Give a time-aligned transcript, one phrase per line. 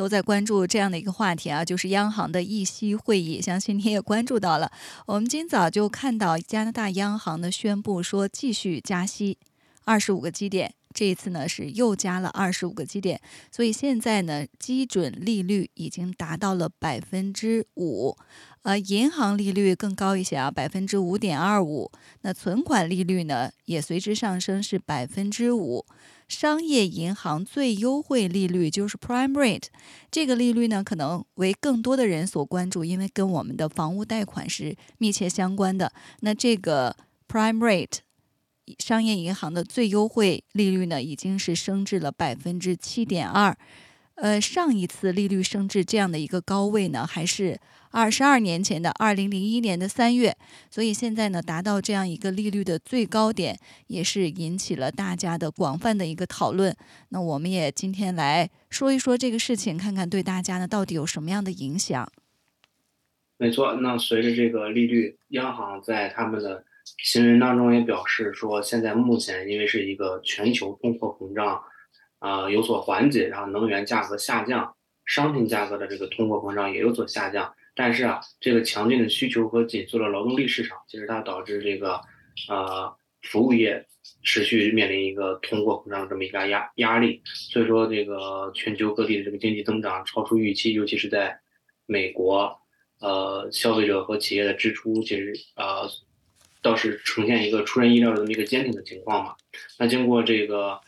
[0.00, 4.72] 都在关注这样的一个话题啊，就是央行的议息会议，相信你也关注到了。
[5.04, 9.36] 我们今早就看到加拿大央行呢宣布说继续加息
[9.84, 13.20] 二十五个基点，这一次呢是又加了二十五个基点，
[13.52, 18.16] 所以现在呢基准利率已经达到了百分之五，
[18.62, 25.86] 呃，银行利率更高一些啊，百分之五点二五，那存款利率呢也随之上升是百分之五。
[26.28, 29.64] 商业银行最优惠利率就是 prime rate，
[30.10, 35.90] 这个利率呢可能为更多的人所关注，因为跟我们的房屋贷款是密切相关的。
[36.20, 36.94] 那这个
[37.26, 38.00] prime rate，
[38.78, 43.56] 商业银行的最优惠利率呢已经是升至了百分之七点二。
[44.20, 47.58] 呃，上一次利率升至这样的一个高位呢，还是
[47.90, 50.36] 二十二年前的二零零一年的三月，
[50.70, 56.76] 所以现在呢，达到这样一个利率的最高点，也是引起了大家的广泛的一个讨论。
[57.08, 62.06] 那我们也今天来说一说这个事情，看看对大家呢到底有什么样的影响。
[63.38, 66.62] 没错，那随着这个利率，央行在他们的
[66.98, 71.62] 新闻当中也表示说，现在目前因为是一个全球通货膨胀。
[72.20, 74.76] 啊，有所缓解，然后能源价格下降，
[75.06, 77.52] 商品价格的这个通货膨胀也有所下降。
[77.74, 81.98] 但是啊，这个强劲的需求和紧缩的劳动力市场，其实它导致这个
[82.48, 83.86] 呃服务业
[84.22, 87.22] 持续面临一个通货膨胀这么一个压压力。
[87.24, 91.40] 所以说，这个全球各地的这个经济增长超出预期，尤其是在
[91.86, 92.54] 美国，
[93.00, 95.88] 呃，消费者和企业的支出其实呃
[96.60, 99.34] 倒是呈现一个出人意料的这么一个坚挺的情况嘛。
[99.78, 100.78] 那经过这个。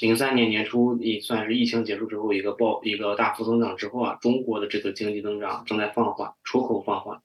[0.00, 7.20] 零三年年初，也算是疫情结束之后一个爆一个大幅增长之后啊，中国的这个经济增长正在放缓，出口放缓，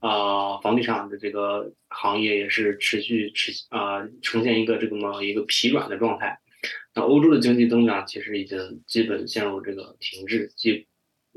[0.00, 6.40] 啊，房地产的这个行业也是持续持啊呈现一个这么一个疲软的状态。
[6.94, 10.84] 那欧洲的经济增长其实已经基本陷入这个停滞，尽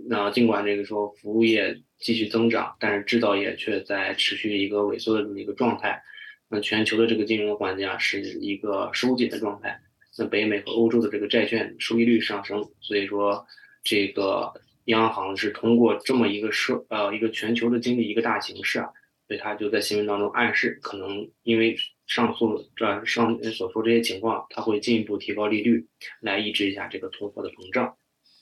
[0.10, 6.02] 那尽管这个说服务业继续增长，但是制造业却在持续一个萎缩的这么一个状态。
[6.50, 9.80] 那全球的这个金融环境啊是一个收紧的状态。
[10.18, 13.46] 那北美和欧洲的这个债券收益率上升，所以说
[13.84, 14.54] 这个
[14.86, 18.88] 央行是通过这么一个社呃一个全球的经济一个大形势啊，
[19.28, 21.76] 所以他就在新闻当中暗示，可能因为
[22.06, 25.88] 上述这上所说这些情况，他会进一步提高利率
[26.22, 27.96] 来抑制一下这个通货的膨胀。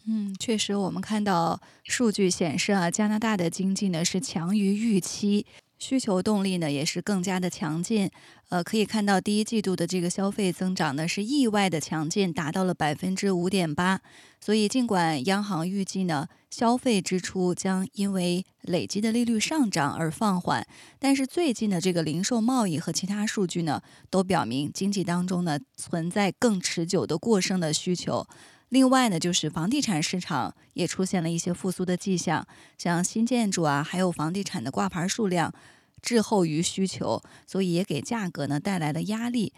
[0.09, 5.45] 嗯，确实，我们看到数据显示啊，加拿大的经济呢是强于预期。
[5.81, 8.07] 需求动力呢也是更加的强劲，
[8.49, 13.99] 呃，可以看到第一季度的这个消费增长呢是意外的强劲，达到了百分之五点八。
[14.39, 20.67] 所以尽管央行预计呢消费支出将因为累积的利率上涨而放缓，
[20.99, 23.81] 但是最近的这个零售贸易和其他数据呢
[24.11, 28.27] 都表明经济当中呢存在更持久的过剩的需求。
[28.71, 35.53] 另外呢，就是房地产市场也出现了一些复苏的迹象，像新建筑啊，还有房地产的挂牌数量
[36.01, 39.51] 滞后于需求，所以也给价格呢带来了压力。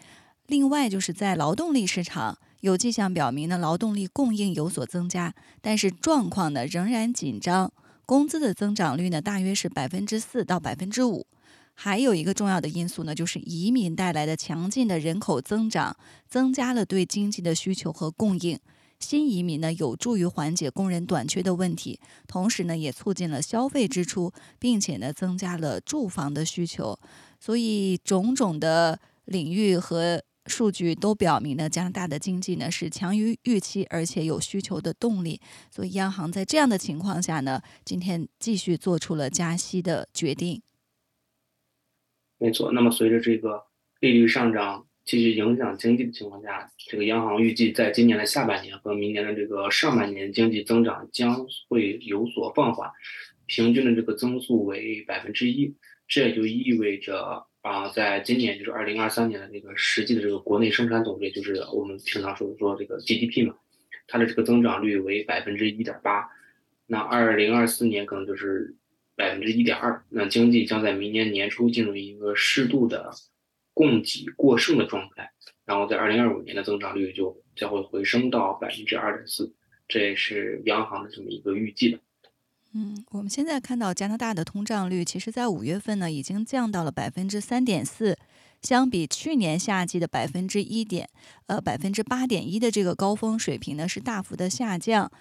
[0.47, 7.71] 另外就是在劳动力市场，有迹象表明呢劳动力供应有所增加，但是状况呢仍然紧张。
[8.07, 11.27] 工资的增长率呢大约是百分之四到百分之五。
[11.75, 15.95] 还有一个重要的因素呢，就是移民带来的强劲的人口增长，
[16.27, 18.59] 增加了对经济的需求和供应。
[18.99, 26.97] 新移民呢，有助于缓解工人短缺的问题，同时呢，也促进了消费支出，并且呢，增加了住房的需求。
[27.39, 35.41] 所以，种种的领域和数据都表明呢，加拿大的经济呢是强于预期，而且有需求的动力。
[35.69, 40.61] 所以，央行在这样的情况下呢，今天继续做出了加息的决定。
[42.37, 43.65] 没错，那么随着这个
[43.99, 44.87] 利率上涨。
[45.05, 52.89] 继续影响经济的情况下，这个央行预计在今年的下半年和明年的这个上半年经济增长将会有所放缓，
[53.45, 55.75] 平均的这个增速为百分之一。
[56.07, 63.55] 这也就意味着啊，在今年就是二零二三年的这个实际的这个国内生产总值，就是我们平常说的说这个 GDP 嘛，
[64.07, 66.29] 它的这个增长率为百分之一点八。
[66.85, 68.75] 那二零二四年可能就是
[69.15, 70.03] 百分之一点二。
[70.09, 73.11] 那经济将在明年年初进入一个适度的。
[73.73, 75.31] 供给过剩的状态，
[75.65, 79.53] 然后在二零二五年的增长率就将会回升到百分之二点四，
[79.87, 81.99] 这也是央行的这么一个预计的。
[82.75, 88.17] 嗯，我们现在看到加拿大的通胀率，其实在五月份呢已经降到了百分之三点四，
[88.61, 91.07] 相比去年夏季的百分之一点，
[91.45, 95.11] 呃百分之八点一的这个高峰水平呢是大幅的下降。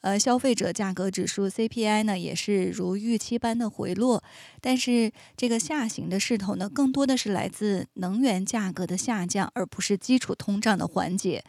[0.00, 4.22] 呃，消费者价格指数 CPI 呢也是如预期般的回落，
[4.60, 11.42] 但是这个下行的势头呢更多的是来自能源价格的下降，而不是基础通胀的缓解。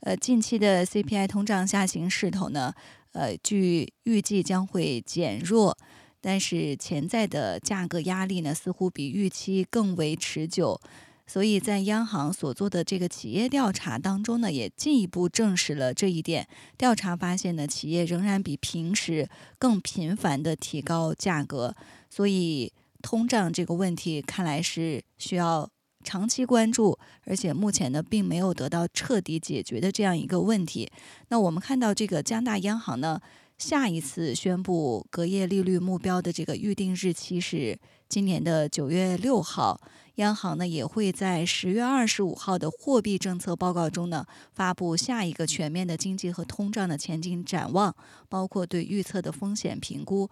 [0.00, 2.72] 呃，近期的 CPI 通胀下行势头呢？
[3.12, 5.76] 呃，据预计将会减弱，
[6.20, 10.80] 但是潜在的价格压力呢，似乎比预期更为持久。
[11.28, 16.48] 所以在央行所做的这个企业调查当中呢，也进一步证实了这一点。
[16.76, 19.28] 调查发现呢，企业仍然比平时
[19.58, 21.76] 更频繁的提高价格，
[22.10, 22.72] 所以
[23.02, 25.70] 通胀这个问题看来是需要。
[26.04, 30.88] 长期关注，而且目前呢，并没有得到彻底解决的这样一个问题。
[31.28, 33.20] 那我们看到这个加拿大央行呢，
[33.58, 37.76] 下一次宣布隔夜利率目标的这个预定日期是
[38.08, 39.78] 今年的九月六号。
[40.18, 47.94] 央行呢也会在十月二十五号的货币政策报告中呢，发布下一个全面的经济和通胀的前景展望，
[48.28, 50.28] 包括对预测的风险评估。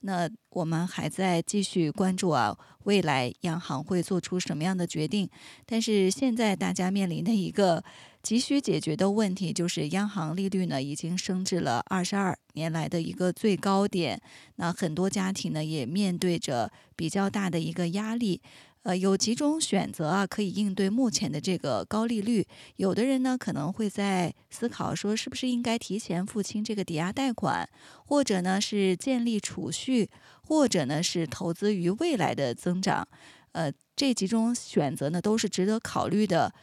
[0.00, 5.28] 那我们还在继续关注啊，未来央行会做出什么样的决定？
[5.66, 7.82] 但是现在大家面临的一个
[8.22, 14.20] 急需解决的问题，就是央行利率呢已经升至了二十二年来的一个最高点，
[14.56, 18.40] 那很多家庭呢也面对着比较大的一个压力。
[18.88, 22.46] 呃，有几种选择啊，可以应对目前的这个高利率。
[22.76, 27.68] 有的人呢，可能会在思考说，是不是应该提前付清这个抵押贷款，
[28.06, 30.08] 或者呢是建立储蓄，
[30.40, 33.06] 或者呢是投资于未来的增长。
[33.52, 36.54] 呃，这几种选择呢，都是值得考虑的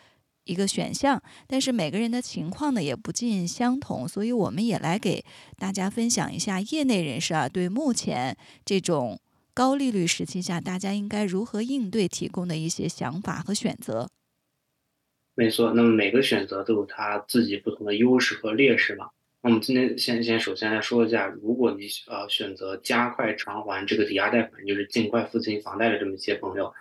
[0.45, 1.22] 一个选项。
[1.45, 5.24] 但是每个人的情况呢，也不尽相同，所以我们也来给
[5.60, 8.36] 大家分享一下业内人士啊，对目前
[8.66, 9.19] 这种。
[9.55, 12.09] 高利率时期下，大家应该如何应对？
[12.09, 14.09] 提供的一些想法和选择。
[15.33, 19.09] 没错，那么每个选择都有它自己不同的优势和劣势嘛。
[19.41, 26.73] 那我们今天先先首先来说一下，如果你呃选择加快偿还这个抵押贷款，就是尽快付清房贷的这么一些朋友，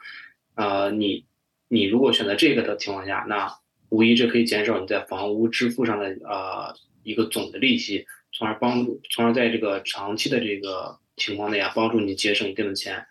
[0.56, 1.24] 呃，你
[1.68, 3.56] 你如果选择这个的情况下，那
[3.88, 6.74] 无疑这可以减少你在房屋支付上的呃
[7.04, 10.98] 一个总的利息，从而帮助，从而在这个长期的这个。
[11.16, 13.06] 情况内啊，帮助你节省一定的钱。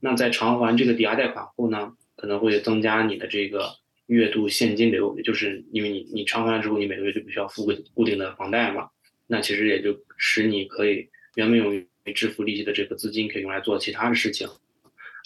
[0.00, 3.70] 那在偿还这个抵押贷款后呢，可能会增加你的这个
[4.06, 8.88] 月度现金流，也就是因为你你偿还了之后，你每个月就必须要付个固定的房贷嘛。
[9.26, 14.48] 那其实也就使你可以原本用于支付利息的这个资金，可以用来做其他的事情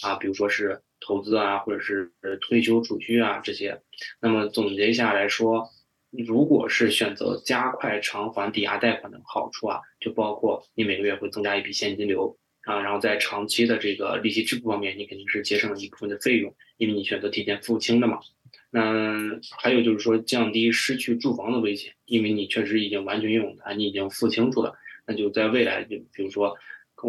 [0.02, 3.80] 啊，比如说是投资啊，或者是退休储蓄啊这些。
[4.20, 5.68] 那么总结一下来说。
[6.10, 18.18] 如果是选择加快偿还抵押贷款的好处啊，就包括你每个月会增加一笔现金流啊，然后在长期的这个利息支付方面，你肯定是节省了一部分的费用，因为你选择提前付清的嘛。
[18.70, 19.14] 那
[19.58, 24.74] 还有就是说降低失去住房的危险，因为你确实已经完全拥有它，你已经付清楚了，
[25.06, 26.54] 那就在未来就比如说，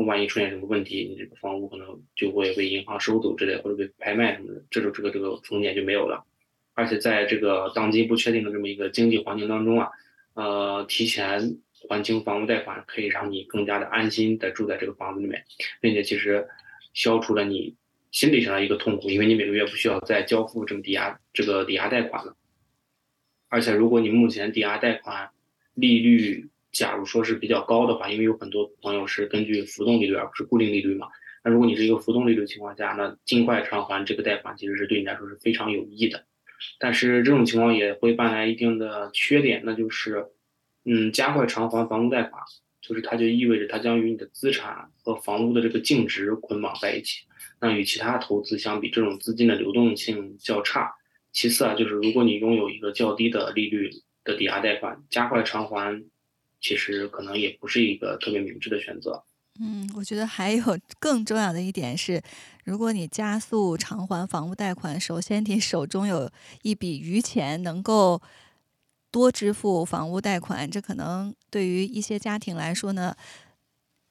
[0.06, 6.26] 万一出现什么问题，你这个房屋可能就会被银行收走之类，或者被拍卖什么的，这种这个这个风险就没有了。
[6.80, 9.90] 而且在这个当今不确定的这么一个经济环境当中啊，
[10.34, 11.58] 呃，提前
[11.90, 15.44] 还清房屋贷款可以让你更加的安心的住在这个房子里面，
[15.82, 16.48] 并且其实
[16.94, 17.76] 消除了你
[18.12, 22.34] 心理上的一个痛苦，因为你每个月不需要再交付这么抵押这个抵押贷款了。
[23.50, 25.32] 而且如果你目前抵押贷款
[25.74, 31.10] 利率假如说是比较高的话，因为有很多朋友是根据浮动利率而不是固定利率嘛，
[31.44, 36.24] 那如果你是一个浮动利率的情况下，那尽快偿还这个贷款其实是对你来说是非常有益的。
[36.80, 40.28] 但是这种情况也会伴来一定的缺点，那就是，
[40.86, 42.42] 嗯，加快偿还房屋贷款，
[42.82, 47.26] 就是它就意味着它将与你的资产和房屋的这个净值捆绑在一起。
[47.62, 50.96] 那与其他投资相比，这种资金的流动性较差。
[51.32, 53.92] 其次啊，就是如果你拥有一个较低的利率
[54.24, 56.04] 的抵押贷款，加快偿还，
[56.60, 59.24] 其实可能也不是一个特别明智的选择。
[59.62, 60.64] 嗯，我觉得还有
[61.00, 62.22] 更重要的一点是，
[62.70, 66.30] 如果你加速偿还房屋贷款，首先你手中有
[66.62, 68.22] 一笔余钱，能够
[69.10, 73.16] 多支付房屋贷款，这可能对于一些家庭来说呢，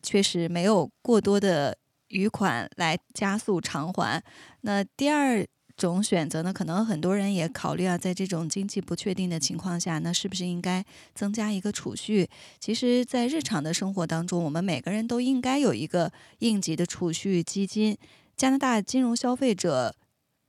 [0.02, 4.20] 确实没有过多的余款来加速偿还。
[4.62, 5.46] 那第二。
[5.78, 10.84] 种选择呢，可能很多人也考虑啊，在这种经济不确定的情况下，那是不是应该
[11.14, 12.28] 增加一个储蓄？
[12.58, 16.10] 其实，在日常的生活当中，我们每个人都应该有一个
[16.40, 17.96] 应急的储蓄基金。
[18.38, 19.94] 加拿大金融消费者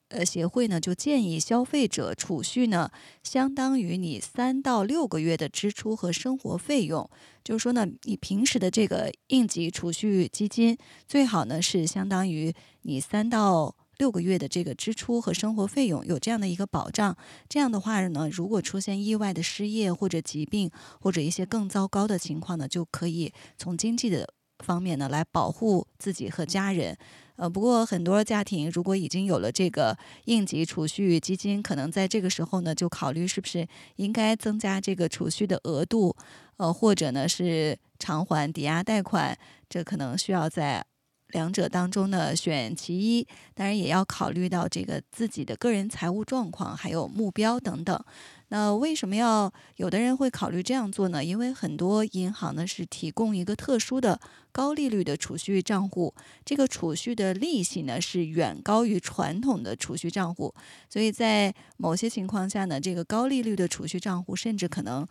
[0.08, 2.90] 呃协会呢就建议消费者储蓄呢
[3.22, 7.10] 相当于你三到六个月的支出和生活费用，
[7.44, 10.78] 就是说呢，你平时的这个应急储蓄基金
[11.08, 12.54] 最好呢是相当于
[12.84, 13.76] 你三到。
[14.00, 17.18] 六个月的这个支出和生活费用有这样的一个保障，
[17.50, 26.98] 这样的话呢，如果出现意外的失业或者疾病或者一些更糟糕的情况呢，就可以从经济的方面呢来保护自己和家人。
[27.40, 33.66] 呃，不过很多家庭如果已经有了这个应急储蓄基金，可能在这个时候呢就考虑是不是
[33.96, 36.16] 应该增加这个储蓄的额度，
[36.58, 39.38] 呃，或者呢是偿还抵押贷款，
[39.70, 40.86] 这可能需要在。
[41.32, 48.04] 两者当中呢，选其一，当然也要考虑到这个自己的个人财务状况，还有目标等等。
[48.50, 51.24] 那为什么要有的人会考虑这样做呢？
[51.24, 54.20] 因为很多银行呢是提供一个特殊的
[54.52, 56.14] 高利率的储蓄账户，
[56.44, 60.54] 这个储蓄的利息呢是远高于传统的储蓄账户，
[60.90, 65.08] 所以在某些情况下呢，这个高利率的储蓄账户甚至可能。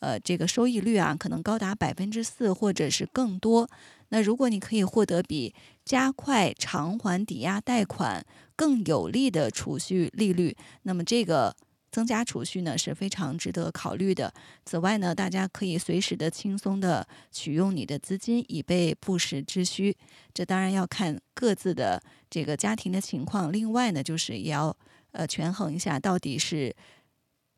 [0.00, 3.68] 呃，这个收益率啊，可能高达百分之四或者是更多。
[4.08, 5.54] 那如果你可以获得比
[5.84, 8.24] 加快偿还抵押贷款
[8.56, 11.54] 更有利的储蓄利率，那么这个
[11.90, 14.32] 增加储蓄呢是非常值得考虑的。
[14.64, 19.96] 此外呢，大家可以随时的轻松的取用你的资金，以备不时之需。
[20.32, 23.52] 这当然要看各自的这个家庭的情况。
[23.52, 24.76] 另外呢，就是也要
[25.12, 26.74] 呃权衡一下，到底是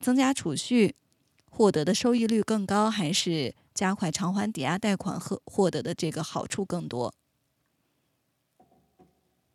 [0.01, 0.95] 增加储蓄。
[1.55, 7.13] 获得的收益率更高，还是加快偿还抵押贷款和获得的这个好处更多？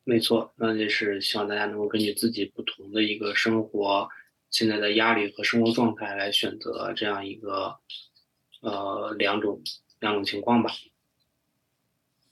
[0.04, 4.08] 没错，那就是希望大家能够根据自己不同的一个生活
[4.58, 7.78] 现在的压力和生活状态来选择这样一个
[8.62, 9.62] 呃两种
[10.00, 10.72] 两种情况吧。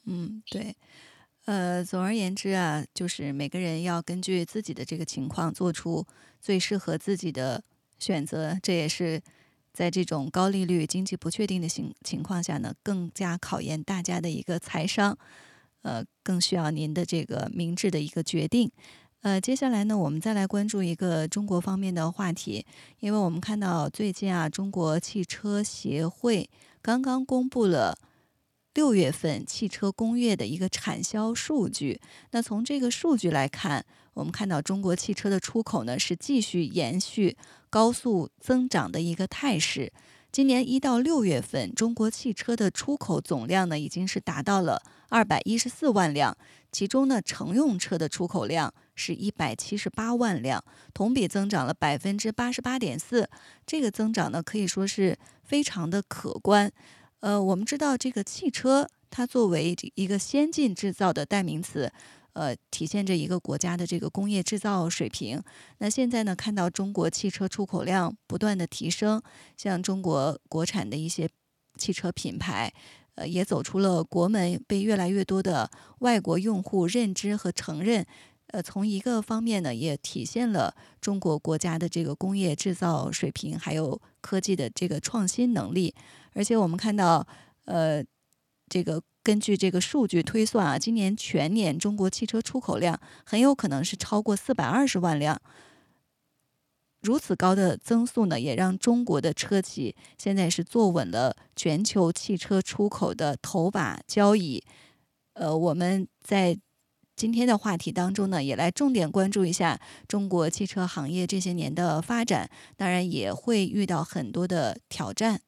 [0.05, 0.75] 嗯，对，
[1.45, 6.07] 呃，总而言之啊，就是每个人要根据自己的这个情况做出
[6.41, 7.63] 最适合自己的
[7.99, 9.21] 选择，这也是。
[9.75, 15.17] 在这种高利率、经济不确定的情情况下呢，更加考验大家的一个财商，
[15.81, 18.71] 呃，更需要您的这个明智的一个决定。
[19.25, 22.63] 呃，接下来呢，我们再来关注一个中国方面的话题，
[22.99, 26.47] 因为我们看到最近啊，中国汽车协会
[26.79, 27.97] 刚刚公布了
[28.75, 31.99] 六月份汽车工业的一个产销数据。
[32.29, 37.35] 那从这个数据来看，我们看到中国汽车的出口呢是继续延续
[37.71, 39.91] 高速增长的一个态势。
[40.31, 46.37] 今年一到六月份，中国汽车的出口总量呢已经是达到了二百一十四万辆，
[46.71, 53.29] 其中呢乘用车的出口量是一百七十八万辆，同比增长了百分之八十八点四。
[53.65, 56.71] 这个增长呢可以说是非常的可观。
[57.19, 61.91] 呃，我们知道这个汽车它作为一个先进制造的代名词。
[62.33, 65.41] 呃，体现着一个国家的这个工业制造水平。
[65.77, 69.21] 那现在呢，看到中国汽车出口量不断的提升，
[69.55, 71.29] 像中国国产的一些
[71.77, 72.73] 汽车品牌，
[73.15, 78.05] 呃，也走出了国门，被越来越多的外国用户认知和承认。
[78.55, 85.93] 呃，从一个方面呢，也体现了中国国家的这个工业制造水平，还有科技的这个创新能力。
[86.33, 87.27] 而且我们看到，
[87.65, 88.01] 呃，
[88.69, 89.01] 这个。
[89.25, 95.41] 根据这个数据推算啊，今年全年中国汽车出口量很有可能是超过四百二十万辆。
[97.01, 104.63] 如此高的增速呢，也让中国的车企现在是坐稳了全球汽车出口的头把交椅。
[105.33, 106.55] 呃，我们在
[107.15, 115.39] 今天的话题当中呢，也来重点关注一下中国汽车行业这些年的发展，当然也会遇到很多的挑战。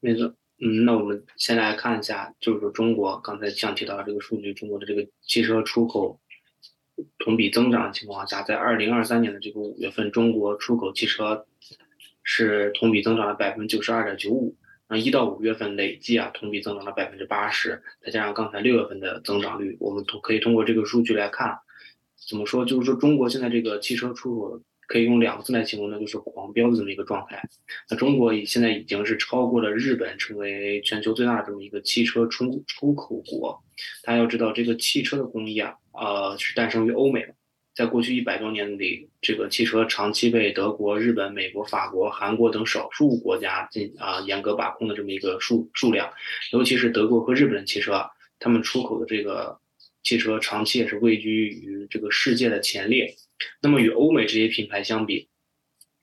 [0.00, 0.34] 没错。
[0.64, 6.20] 嗯，那我们先来看一下，就是中国刚才像提到这个数据，中国的这个汽车出口
[7.18, 11.46] 同比增长的情况下，在二零二三年的这个五月份，中国出口汽车
[12.24, 14.56] 是同比增长了百分之九十二点九五。
[14.92, 21.58] 那一到五月份累计啊，同比增长了百分之八十，再加上刚才六月份的增长率，我们通可以通过这个数据来看，
[22.28, 22.64] 怎么说？
[22.64, 24.62] 就是说中国现在这个汽车出口。
[24.88, 27.42] 可以用两个字来形容呢，就是狂飙的这么一个状态。
[27.88, 33.58] 那中国已现在已经是超过了日本，成为全球最大的这么一个汽车出出口国。
[34.02, 37.34] 大家要知道，这个汽车的工艺啊，呃，是诞生于欧美的。
[37.74, 46.12] 在过去一百多年里，这个汽车长期被德国、日本、美国、法国、韩国等少数国家进啊严格把控的这么一个数数量。
[46.52, 49.58] 尤其是德国和日本的汽车，他们出口的这个
[50.02, 53.14] 汽车长期也是位居于这个世界的前列。
[53.62, 55.28] 那么与欧美这些品牌相比，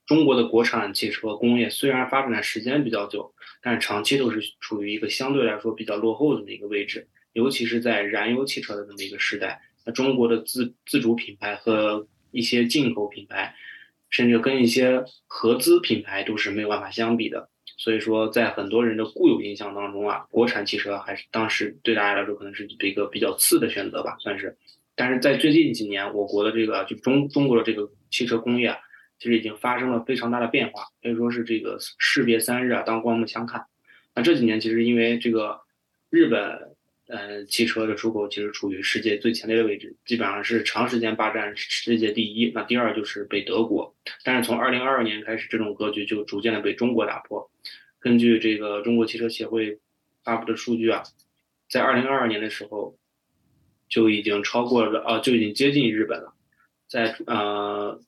[0.08, 7.08] 中国的国产汽车工业虽然发展的时间比较久，但是长期都是处于一个相对来说比较落后的这么一个位置。
[7.34, 13.55] 尤其是在燃油汽车的这么一个时代，中国的自自主品牌和一些进口品牌，
[14.10, 17.50] 甚至跟一些合资品牌都是没有办法相比的。
[17.77, 24.58] 所以说，在很多人的固有印象当中啊，国产汽车还是当时对大家来说可能是一个比较次的选择吧，算是。
[24.96, 28.77] 但是在最近几年，我国的这个就中中国的这个汽车工业啊，
[29.17, 33.65] 其实已经发生了非常大的变化，可以说是这个士别三日啊，当刮目相看。
[34.13, 35.62] 那这几年其实因为这个
[36.10, 36.69] 日本。
[37.10, 42.51] 呃，汽车的出口其实处于世界最前列的位置，基本上是长时间霸占世界第一。
[42.54, 47.50] 那第二就是被德国，但是从二零二二年开始，这种格局就逐渐的被中国打破。
[48.00, 49.80] 根据这个中国汽车协会
[50.24, 51.01] 发布的数据啊，
[51.68, 52.96] 在二零二二年的时候，
[53.89, 56.36] 就已经超过了，呃，就已经接近日本了。
[56.88, 58.00] 在呃，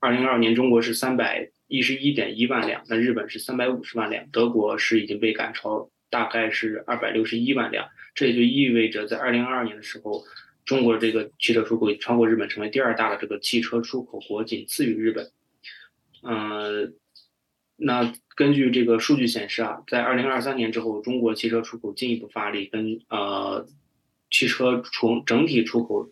[0.00, 5.90] 二零二二年，中国是三百一十一点一万辆，那日本是三百五十万辆，德国是已经被赶超。
[6.08, 10.22] 大概是二百六十一万辆，这也就意味着在二零二二年的时候，
[10.64, 15.30] 中国这个汽车出口超过日本，成为第二大的这个汽车出口国，仅次于日本。
[16.22, 16.94] 嗯，
[17.76, 23.66] 那根据这个数据显示啊，在二零二三年之后，中国汽车出口进一步发力，跟呃
[24.30, 26.10] 汽车从整体出口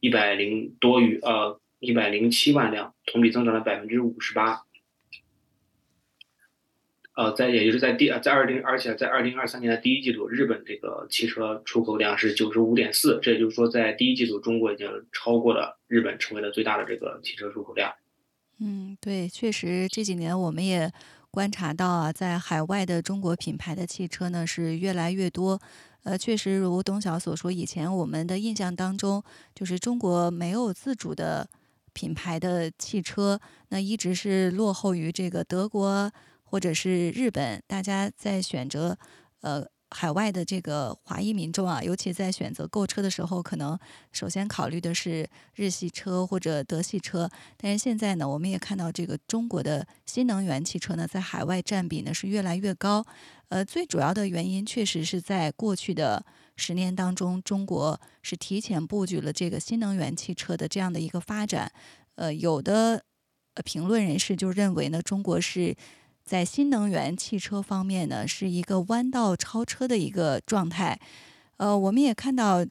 [0.00, 4.62] 一百零多余呃一百零七万辆，同比增长了百分之五十八。
[7.14, 17.92] 呃，在也就是在第在二零，而且在二零二三年的第一季度，日本这个汽车出口量是九十五点四，这也就是说，在第一季度，中国已经超过了日本，成为了最大的这个汽车出口量。
[18.60, 20.90] 嗯，对，确实这几年我们也
[21.30, 25.60] 观察到啊，在海外的中国品牌的汽车呢是越来越多。
[26.04, 29.22] 呃，确实如东晓所说，以前我们的印象当中，
[29.54, 31.46] 就是中国没有自主的
[31.92, 33.38] 品牌的汽车，
[33.68, 36.10] 那一直是落后于这个德国。
[36.52, 38.98] 或者是日本，大家在选择
[39.40, 43.78] 呃海外的这个华裔民众啊，尤其在选择购车的时候，可能
[44.12, 47.26] 首先考虑的是日系车或者德系车。
[47.56, 53.02] 但是现在呢，我们也看到这个中国的新能源汽车呢，在海外占比呢是越来越高。
[53.48, 56.22] 呃，最主要的原因确实是在过去的
[56.56, 61.72] 十年当中，中国是提前布局了这个新能源汽车的这样的一个发展。
[62.16, 63.02] 呃，有的
[63.64, 65.74] 评论人士就认为呢，中国是。
[66.24, 70.98] 在新能源汽车方面呢，是一个弯道超车的一个状态。
[71.56, 72.64] 呃，我们也看到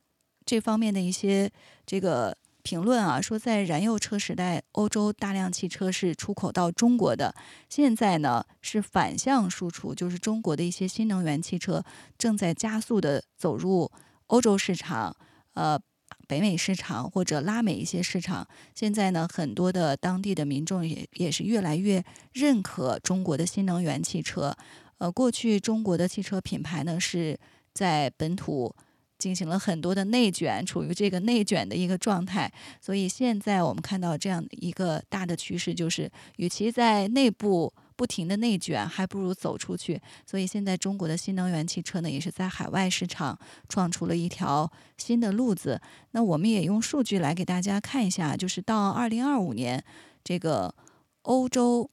[0.45, 1.51] 这方面的一些
[1.85, 7.35] 这个评论啊，说在燃油车时代，欧洲大量汽车是出口到中国的，
[7.69, 11.83] 现在呢是反向输出，就是中国的一些新能源汽车
[12.17, 13.91] 正在加速的走入
[14.27, 15.15] 欧洲市场。
[15.53, 15.79] 呃。
[16.28, 24.56] 北美市场或者拉美一些市场，现在呢，很多的当地的民众也也是越来越认可中国的新能源汽车。
[24.97, 27.38] 呃，过去中国的汽车品牌呢是
[27.74, 28.76] 在本土
[29.17, 32.52] 进行了很多的内卷，处于这个内卷的一个状态。
[32.80, 37.74] 所以现在我们看到这样一个大的趋势，就是与其在内部。
[38.01, 40.01] 不停的内卷，还不如走出去。
[40.25, 43.37] 所以现在中国的新能源汽车呢，也是在海外市场
[43.69, 45.79] 创出了一条新的路子。
[46.09, 49.83] 那我们也用数据来给大家看一下，就是到二零二五年，
[50.23, 50.73] 这个
[51.21, 51.91] 欧洲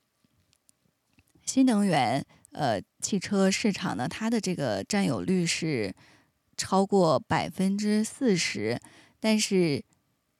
[1.44, 5.94] 新能源呃汽车市场呢，它的这个占有率是
[6.56, 8.80] 超过百分之四十，
[9.20, 9.84] 但是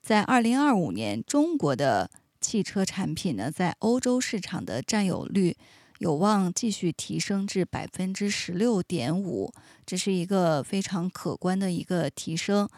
[0.00, 5.57] 在二零二五年，中国的汽车产品呢，在欧洲市场的占有率
[5.98, 9.53] 有望继续提升至百分之十六点五，
[9.85, 12.68] 这是一个非常可观的一个提升。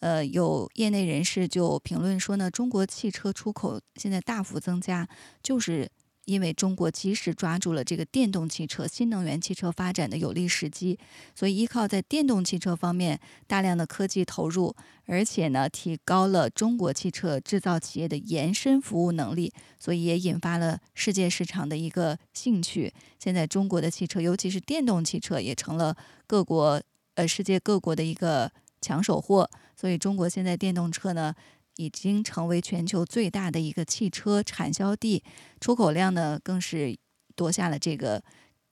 [0.00, 5.08] 呃，有业内人士就评论说呢，中国汽车出口现在大幅增加，
[5.42, 5.90] 就是。
[6.26, 10.98] 因为中国及时抓住了这个电动汽车、新能源汽车发展的有利时机，
[11.34, 14.74] 所以依靠在电动汽车方面大量的科技投入，
[15.06, 22.92] 而且呢提高了中国汽车制造企业的延伸服务能力，所以也引发了世界市场的一个兴趣。
[23.18, 26.80] 现在中国的汽车，尤其是电动汽车，也成了各国
[27.14, 29.50] 呃世界各国的一个抢手货。
[29.74, 31.34] 所以中国现在电动车呢。
[31.76, 35.22] 已经成为全球最大的一个汽车产销地，
[35.60, 36.96] 出口量呢更是
[37.34, 38.22] 夺下了这个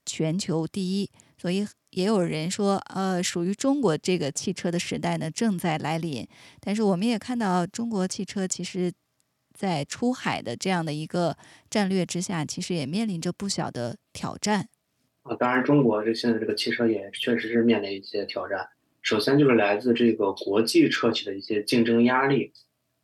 [0.04, 1.10] 全球第一。
[1.36, 6.26] 所以也有人说，呃，属于中国这个汽车的时代呢正在来临。
[6.60, 8.92] 但是我们也看到，中国汽车其实，
[9.54, 11.36] 在出海的这样的一个
[11.70, 14.68] 战略之下，其实也面临着不小的挑战。
[15.22, 18.68] 啊，当然，中国这现在这个汽车也确实是面临一些挑战。
[19.00, 22.52] 首先就是来自这个国际车企的一些竞争压力。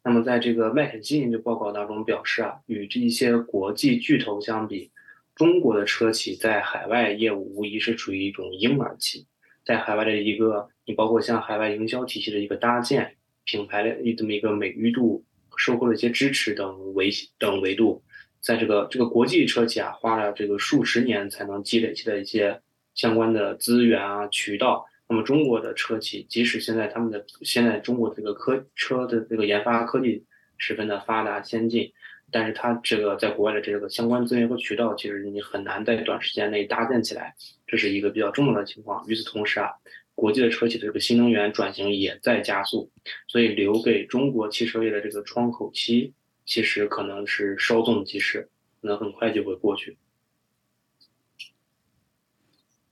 [0.07, 4.91] 那么，在这个麦肯锡研究报告当中表示啊，与这一些国际巨头相比，
[5.35, 9.27] 中国的车企在海外业务无疑是处于一种婴儿期，
[9.65, 15.25] 在海外的一个，你包括像海外营销体系的一个搭建，品牌的这么一个美誉度、
[15.57, 18.03] 售后的一些支持等维等维度，
[18.43, 22.61] 在这个这个国际车企啊，花了这个数十年才能积累起的一些
[22.95, 24.85] 相关的资源啊、渠道。
[25.15, 30.25] 那么中国的车企，即使现在他们的现在中国这个科车的这个研发科技
[30.59, 31.93] 十分的发达先进，
[32.33, 37.33] 但是它这个在国外的这个相关资源和渠道，其实你很难在短时间内搭建起来，
[37.65, 39.07] 这是一个比较重要的情况。
[39.07, 39.71] 与此同时啊，
[40.17, 42.91] 国际的车企的这个新能源转型也在加速，
[43.29, 46.13] 所以留给中国汽车业的这个窗口期，
[46.45, 48.49] 其实可能是稍纵即逝，
[48.83, 49.97] 可能很快就会过去，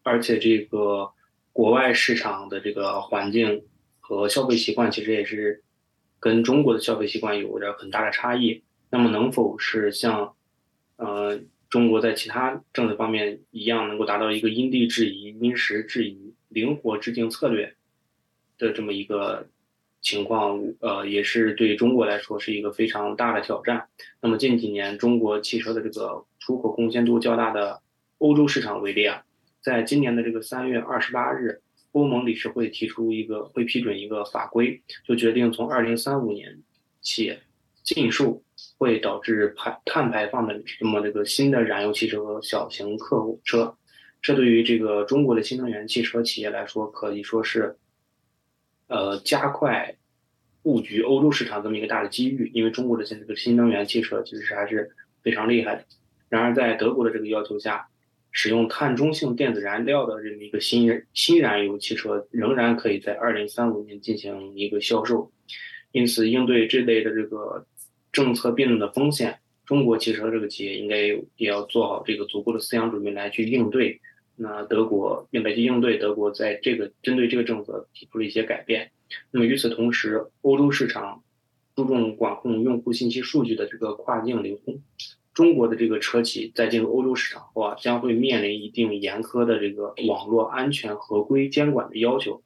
[0.05, 1.11] 而且这个。
[1.53, 3.65] 国外市场的这个环境
[4.01, 5.63] 和消费习惯，其实也是
[6.19, 8.63] 跟中国的消费习惯有着很大的差异。
[8.91, 10.35] 那么，能否是像
[10.97, 17.75] 呃中国在其他政策方面一样，能够达到一个因地制宜、因时制宜、灵活制定策略
[18.59, 19.49] 的这么一个
[20.01, 20.63] 情况？
[20.81, 23.89] 呃，也是对中国来说是一个非常大的挑战。
[24.21, 27.81] 那么近几年，中国汽车的这个出口贡献度较大的
[28.19, 29.25] 欧洲市场为例啊。
[29.63, 31.61] 在今年的这个三月二十八日，
[31.93, 36.59] 欧盟理事会提出一个会批准一个法规，就决定从二零三五年
[37.01, 37.39] 起
[37.85, 38.43] 禁售
[38.77, 43.77] 会导致排碳排放的这么这个新的燃油汽车和小型客车。
[44.21, 47.77] 这对于这个中国的新能源汽车企业来说，可以说是
[48.89, 49.97] 呃加快
[50.63, 52.51] 布局欧洲市场这么一个大的机遇。
[52.55, 54.91] 因为中国的现在这个新能源汽车其实还是
[55.23, 55.85] 非常厉害的。
[56.29, 57.89] 然而在德国的这个要求下，
[58.33, 65.31] 使用碳中性电子燃料的这么一个新新燃油汽车，仍然可以在二零三五年进行一个销售。
[65.93, 67.67] 因此，应对这类的这个
[68.11, 70.97] 政策变动的风险，中国汽车这个企业应该
[71.37, 74.01] 也要做好这个足够的思想准备来去应对。
[74.35, 78.91] 那德国应该去应对，德国在这个针对这个政策提出了一些改变。
[79.31, 81.23] 那么与此同时，欧洲市场
[81.77, 84.81] 注重管控用户信息数据的这个跨境流通。
[85.35, 92.43] 中国的这个车企在进入欧洲市场后啊，将会面临一定严苛的这个网络安全合规监管的要求。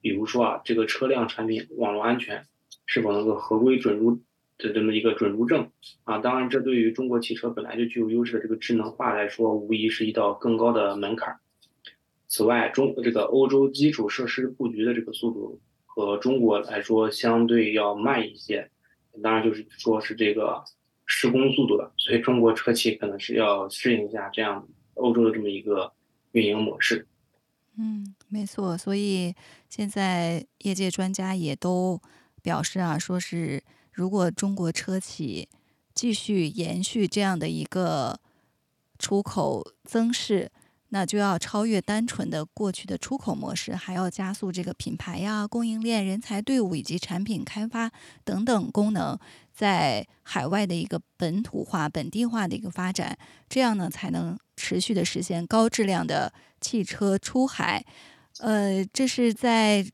[0.00, 2.46] 比如说啊，这个车辆产品网络安全
[2.86, 4.20] 是否能够合规准入
[4.56, 5.72] 的这么一个准入证
[6.04, 6.18] 啊？
[6.18, 11.36] 当然，这对于中国汽车本来就具有优势的这个智能化来说，无疑是一道更高的门槛。
[12.28, 18.70] 此外，中这个欧洲基础设施布局的这个速度和中国来说相对要慢一些。
[19.24, 20.62] 当然，就是说是这个。
[21.08, 25.92] 施工速度的，所以中国车企可能是要适应一下这样欧洲的这么一个
[26.32, 27.08] 运营模式。
[27.76, 28.78] 嗯，没错。
[28.78, 29.34] 所以
[29.68, 32.00] 现在业界专家也都
[32.42, 35.48] 表示啊，说是如果中国车企
[35.94, 38.20] 继续延续这样的一个
[38.98, 40.52] 出口增势。
[40.90, 47.90] 那就要超越单纯的过去的出口模式，还要加速这个品牌呀、供应链、人才队伍以及产品开发
[48.24, 49.18] 等等功能
[49.52, 57.84] 在海外的一个本土化、本地化的一个发展，这样呢才能持续的实现高质量的汽车出海。
[58.40, 59.86] 呃，这是在。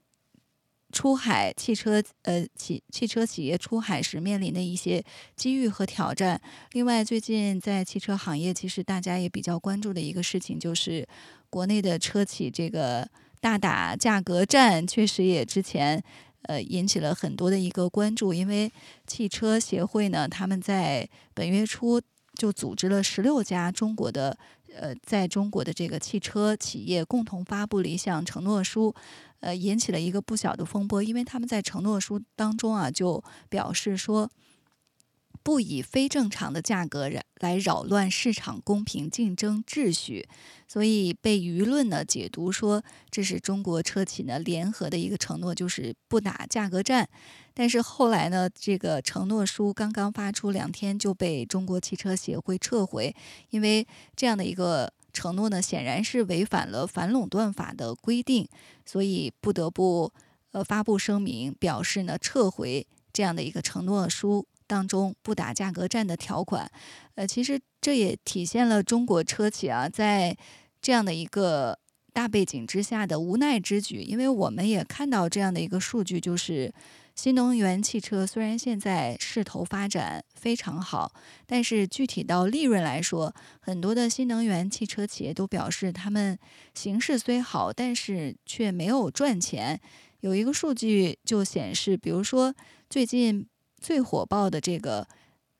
[0.94, 5.04] 出海汽车，呃，企汽车企业出海时面临的一些
[5.34, 6.40] 机遇和挑战。
[6.70, 11.04] 另外，最近在汽车行业，其实大家也比较关注的一个事情，就是
[11.50, 13.06] 国内的车企这个
[13.40, 16.00] 大打价格战，确实也之前
[16.42, 18.32] 呃引起了很多的一个关注。
[18.32, 18.70] 因为
[19.04, 22.00] 汽车协会呢，他们在本月初
[22.38, 24.38] 就组织了十六家中国的。
[24.78, 28.94] 呃，在中国的这个汽车企业共同发布了一项承诺书，
[29.40, 34.30] 呃，引起了一个不小的风波，因为他们在承诺书当中啊，就表示说。
[35.44, 40.26] 不以非正常的价格来扰乱市场公平竞争秩序，
[40.66, 47.06] 所以被舆论呢解读说这是中国车企呢联合的一个承诺，就是不打价格战。
[47.52, 53.14] 但是后来呢，这个承诺书刚刚发出两天就被中国汽车协会撤回，
[53.50, 58.48] 因为这样的一个承诺呢显然是违反了反垄断法的规定，
[58.86, 60.10] 所以不得不
[60.52, 64.46] 呃发布声明表示呢撤回这样的一个承诺书。
[64.66, 66.70] 当中不打价格战的条款，
[67.16, 70.36] 呃，其实这也体现了中国车企啊，在
[70.80, 71.78] 这样的一个
[72.12, 74.00] 大背景之下的无奈之举。
[74.00, 76.72] 因为我们也看到这样的一个数据，就是
[77.14, 81.12] 新能源汽车虽然现在势头发展非常好，
[81.46, 86.38] 但是具体到利润来说，很多的新能源汽车企业都表示，他们
[86.74, 89.80] 形势虽好，但是却没有赚钱。
[90.20, 92.54] 有一个数据就显示，比如说
[92.88, 93.46] 最近。
[93.84, 95.06] 最火爆的这个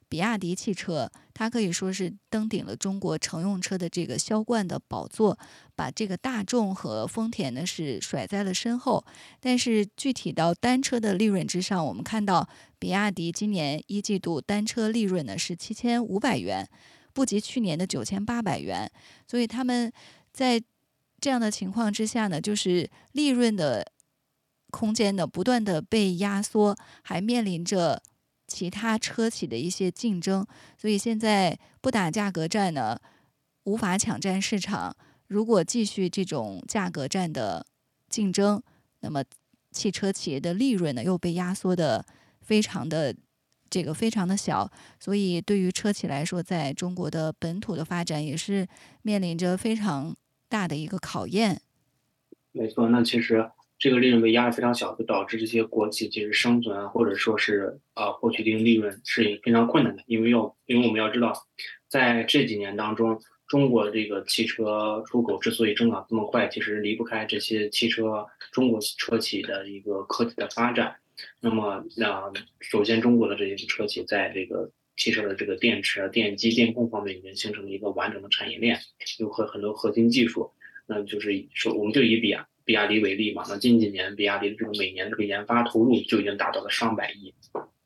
[0.08, 5.38] 比亚迪汽车，它可以说是登顶了中国乘用车的这个销冠的宝座，
[5.76, 9.04] 把这个大众和丰田呢是甩在了身后。
[9.40, 16.66] 但是具体到单车的利润之上，我们看到比亚迪今年一季度单车利润呢是七千五百元，
[17.12, 18.90] 不及去年的九千八百元。
[19.28, 19.92] 所以他们
[20.32, 20.62] 在
[21.20, 23.84] 这样的情况之下呢，就是利润的
[24.70, 28.02] 空间呢不断的被压缩，还面临着。
[28.54, 30.46] 其他车企的一些竞争，
[30.78, 32.96] 所以现在不打价格战呢，
[33.64, 34.96] 无法抢占市场。
[35.26, 37.66] 如果继续这种价格战的
[38.08, 38.62] 竞争，
[39.00, 39.24] 那么
[39.72, 42.06] 汽车企业的利润呢又被压缩的
[42.42, 43.12] 非常的
[43.68, 44.70] 这个非常的小。
[45.00, 48.68] 所以对于车企来说，在中国的本土的发展也是
[49.02, 50.14] 面临着非常
[50.48, 51.60] 大的一个考验。
[52.52, 53.50] 没错，那其实。
[53.84, 60.02] 这个利润被压得非常小，就导致这些国企其实生存或者说是呃获取一定利润是非常困难的。
[60.06, 61.34] 因为要因为我们要知道，
[61.86, 70.96] 在这几年当中，中国这个汽车出口之所以增长这么快，其实离不开这些汽车中国车企的一个科技的发展。
[71.38, 78.80] 那么，那首先中国的这些车企在这个汽车的这个电池、电机、电控方面已经形成了一个完整的产业链，
[79.18, 80.50] 有很很多核心技术。
[80.86, 82.48] 那就是说，我们就以比亚。
[82.64, 87.34] 比亚迪为例嘛，那近几年比亚迪的这个每年这个研发投入就已经达到了上百亿，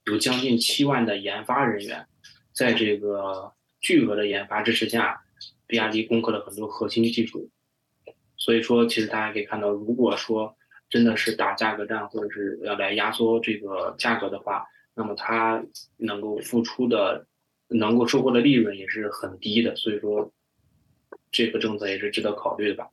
[0.06, 2.06] 有将近七万的研发人员，
[2.52, 5.20] 在这个巨额的研发支持下，
[5.66, 7.50] 比亚迪攻克了很多核心技术。
[8.36, 10.56] 所以说，其实大家可以看到，如果说
[10.88, 14.64] 真的是打价格战，或者是要来压缩这个价格的话，
[14.94, 15.62] 那么它
[15.96, 17.26] 能够付出的、
[17.66, 19.74] 能够收获的利润也是很低的。
[19.74, 20.32] 所以说，
[21.32, 22.88] 这个政策也是值得考虑的吧。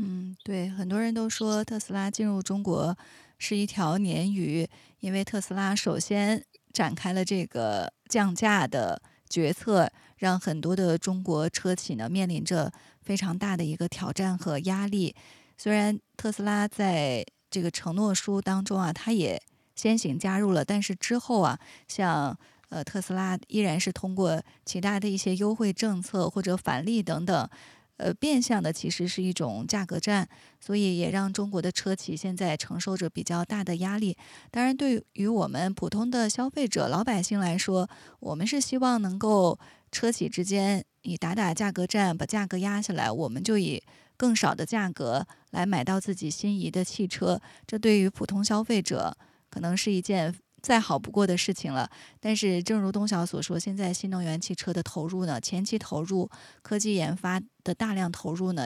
[0.00, 2.96] 嗯，对，很多人都说特斯拉进入中国
[3.36, 4.64] 是一条鲶鱼，
[5.00, 15.16] 因为特斯拉首先展开了这个降价的决策，让很多的中国车企呢面临着非常大的一个挑战和压力。
[15.56, 19.42] 虽然特斯拉在这个承诺书当中啊，它也
[19.74, 21.58] 先行加入了，但是之后啊，
[21.88, 27.50] 像呃特斯拉依然是通过其他的一些优惠政策或者返利等等。
[27.98, 30.28] 呃，变相的其实是一种价格战，
[30.60, 34.16] 所以也让中国的车企现在承受着比较大的压力。
[34.50, 37.88] 当然，对于我们普通的消费者、老百姓来说，
[38.20, 39.58] 我们是希望能够
[39.92, 43.82] 车企之间以打打价格战，把价格压下来，我们就以
[44.16, 47.40] 更少的价格来买到自己心仪的汽车。
[47.66, 49.16] 这对于普通消费者
[49.50, 50.34] 可能是一件。
[50.60, 51.88] 再好不过的事情了，
[52.20, 56.28] 但是正如东晓所说，现在新能源汽车的投入呢，前期投入、
[56.62, 58.64] 科技研发的大量投入呢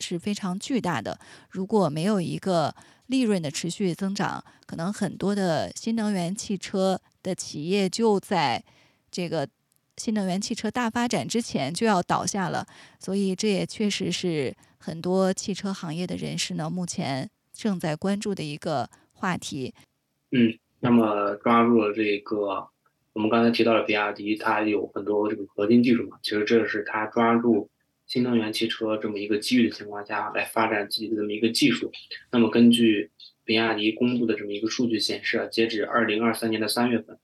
[0.00, 1.18] 是非常巨大的。
[1.48, 2.74] 如果没有一个
[3.06, 8.62] 利润的持续增长，可能很多的新能源汽车的企业就在
[9.10, 9.48] 这个
[9.96, 12.66] 新能源汽车大发展之前就要倒下了。
[13.00, 19.74] 所以这也确实是很多汽车行业的人士呢目前正在关注的一个话题。
[20.30, 20.58] 嗯。
[20.84, 22.66] 那么抓住了这个，
[23.12, 27.70] 我们刚才提到了比亚迪，它有很多这个核心技术嘛，其实这是它抓住
[28.04, 31.92] 新能源汽车这么一个机遇的情况下来发展自己的这么一个技术。
[32.32, 33.12] 那么根据
[33.44, 37.16] 比亚迪公布的这么一个数据显示啊，截止二零二三年的三月份，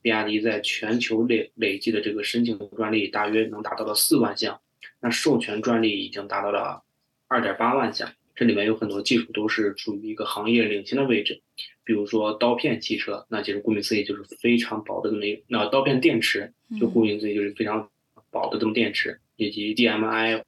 [0.00, 4.58] 比亚迪在全球累累计的这个申请专利大约能达到了四万项，
[5.00, 6.82] 那授权专利已经达到了
[7.28, 8.10] 二点八万项。
[8.34, 11.42] 这里面有很多技术都是处于一个行业领先的位置，
[11.84, 17.90] 比如说刀片汽车，那其实顾名思义就是非常薄的这么一那刀片电池，就顾名思义就是非常
[18.30, 20.42] 薄的这么电池，以及 DMI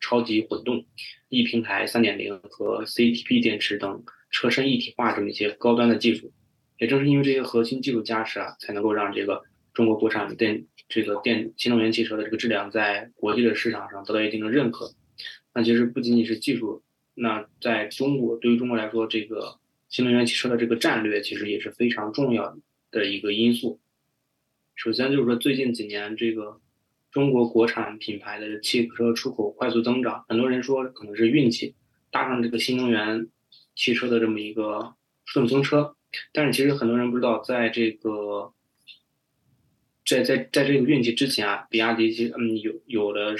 [0.00, 0.84] 超级混动、
[1.28, 6.32] E 平台三点零和 CTP 电池等车身一体化这么一些高端的技术。
[6.78, 14.92] 也正是因为这些核心技术加持啊，才能够让这个中国国产电这个电新能源汽车的这个质量在国际的市场上得到一定的认可。
[15.54, 16.82] 那其实不仅仅是技术。
[17.14, 19.58] 那在中国，对于中国来说，这个
[19.96, 22.54] 新能源汽车的这个战略其实也是非常重要
[22.90, 23.80] 的一个因素。
[24.74, 26.60] 首先就是说，最近几年这个
[27.10, 31.74] 中国国产品牌的汽车出口快速增长，很多人说可能是运气
[32.10, 33.28] 搭上这个新能源
[33.74, 35.96] 汽车的这么一个顺风车。
[36.30, 38.52] 但是其实很多人不知道，在这个
[40.04, 43.34] 在在在这个运气之前啊，比亚迪其实嗯有有了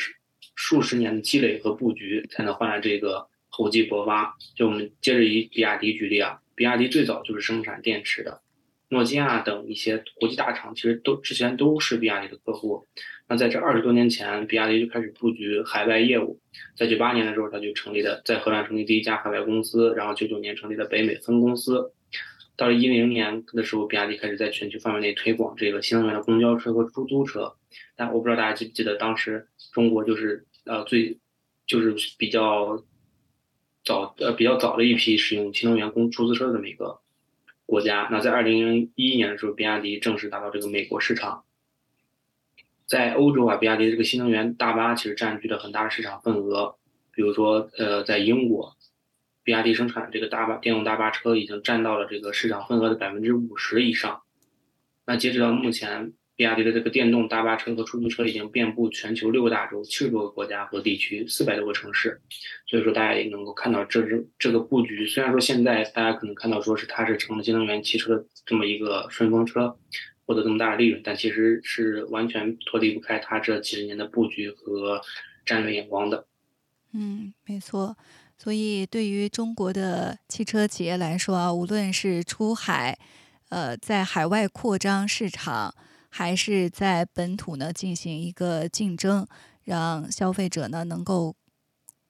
[0.54, 3.28] 数十年的积累和布局，才能换来这个。
[3.48, 8.40] 厚积薄发，就我们接着以比亚迪举例啊，比亚迪最早就是生产电池的，
[8.88, 12.88] 诺基亚等一些国际大厂其实都之前都是比亚迪的客户。
[13.28, 16.40] 那在这二十多年前，比亚迪就开始布局海外业务，
[16.76, 21.92] 在九八年的时候，他就成立了在荷兰成立第一家海外公司，然后九九年成立了北美分公司。
[22.56, 27.54] 到了一零年的时候，比亚迪开始在全球范围内推广这个新能源的公交车和出租车。
[27.96, 31.18] 但我不知道大家记不记得，当时中国就是呃最
[31.66, 32.82] 就是比较
[33.86, 36.98] 早呃比较早的一批使用新能源公出租车的这么一个
[37.64, 38.08] 国家。
[38.10, 41.44] 那在二零一一年的时候，比亚迪正式达到这个美国市场。
[42.84, 46.76] 在欧洲啊，比亚迪这个新能源大巴其实占据了很大的市场份额。
[47.12, 48.76] 比如说，呃，在英国，
[49.42, 54.22] 比亚迪生产这个大巴电动大巴车已经占到了这个市场份额的百分之五十以上。
[55.06, 62.20] 那截止到目前，比亚迪的这个电动大巴车和出租车已经遍布全球六个大洲、七十多个国家和地区、四百多个城市。
[62.68, 65.06] 所以说，大家也能够看到，这是这个布局。
[65.06, 69.76] 虽然说现在大家可能看到说是它是成了新能源汽车这么一个顺风车。
[70.28, 75.00] 获得这么大的利润，但其实是完全脱离不开它这几十年的布局和
[75.44, 76.26] 战略眼光的。
[76.92, 77.96] 嗯，没错。
[78.36, 82.98] 所以对于中国的汽车企业来说啊，无论是出海，
[83.50, 85.72] 呃，在海外扩张市场，
[86.16, 89.26] 还是在本土呢进行一个竞争，
[89.64, 91.36] 让消费者呢能够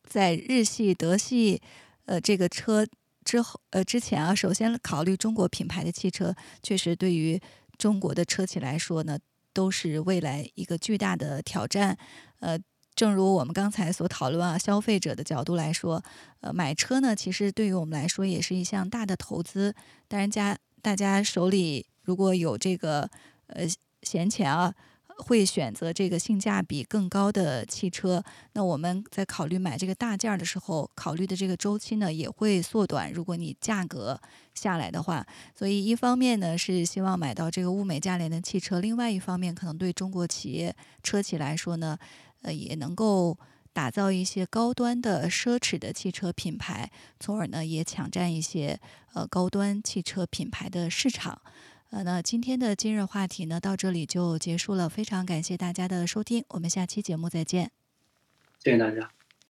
[0.05, 1.61] 在日系、德系，
[2.05, 2.87] 呃，这个车
[3.25, 7.40] 之后，呃，之前啊，首先考虑中国品牌的汽车，确实对于。
[7.79, 9.19] 中国的车企来说呢，
[9.53, 11.95] 都是未来一个巨大的挑战。
[12.40, 12.59] 呃，
[12.95, 16.03] 正如我们刚才所讨论啊，消费者的角度来说，
[16.40, 19.75] 呃，买车呢，其实对于我们来说也是一项大的投资。
[20.09, 23.11] 当然，家大家手里如果有这个
[23.49, 23.66] 呃
[24.07, 24.73] 闲钱啊。
[25.21, 33.11] 会选择这个性价比更高的汽车，那我们在考虑买这个大件儿的时候，考虑的这个周期呢也会缩短。
[33.11, 34.21] 如果你价格
[34.53, 41.97] 下来的话，所以一方面呢是希望买到这个物美价廉的汽车，另外一方面可能对中国企业车企来说呢，
[42.42, 43.38] 呃也能够
[43.73, 48.79] 打造一些高端的奢侈的汽车品牌，从而呢也抢占一些
[49.14, 51.40] 呃高端汽车品牌的市场。
[51.90, 54.88] 呃，那今天的今日话题呢，到这里就结束了。
[54.88, 57.70] 非常感谢大家的收听，我们下期节目再见。
[58.59, 59.16] 谢谢大家。